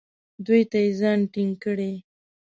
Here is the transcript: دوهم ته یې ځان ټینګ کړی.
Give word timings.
دوهم 0.45 0.65
ته 0.71 0.77
یې 0.83 0.89
ځان 0.99 1.19
ټینګ 1.33 1.53
کړی. 1.63 1.91